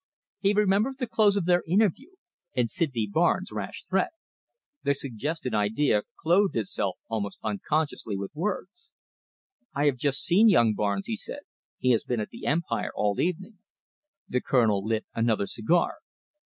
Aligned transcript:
He 0.39 0.53
remembered 0.55 0.97
the 0.97 1.05
close 1.05 1.37
of 1.37 1.45
their 1.45 1.61
interview, 1.67 2.13
and 2.55 2.67
Sydney 2.67 3.05
Barnes' 3.05 3.51
rash 3.51 3.85
threat. 3.87 4.09
The 4.81 4.95
suggested 4.95 5.53
idea 5.53 6.01
clothed 6.19 6.55
itself 6.57 6.97
almost 7.07 7.37
unconsciously 7.43 8.17
with 8.17 8.31
words. 8.33 8.89
"I 9.75 9.85
have 9.85 9.97
just 9.97 10.23
seen 10.23 10.49
young 10.49 10.73
Barnes," 10.73 11.05
he 11.05 11.15
said. 11.15 11.41
"He 11.77 11.91
has 11.91 12.03
been 12.03 12.19
at 12.19 12.29
the 12.29 12.47
Empire 12.47 12.89
all 12.95 13.13
the 13.13 13.25
evening." 13.25 13.59
The 14.27 14.41
Colonel 14.41 14.83
lit 14.83 15.05
another 15.13 15.45
cigar. 15.45 15.97